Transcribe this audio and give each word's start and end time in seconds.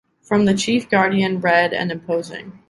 From 0.23 0.45
the 0.45 0.55
chief 0.55 0.89
guardian, 0.89 1.41
red 1.41 1.73
and 1.73 1.91
imposing. 1.91 2.53